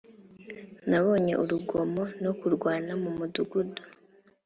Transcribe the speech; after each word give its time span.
nabonye 0.89 1.33
urugomo 1.43 2.03
no 2.23 2.31
kurwana 2.39 2.91
mu 3.01 3.09
mudugudu 3.17 3.81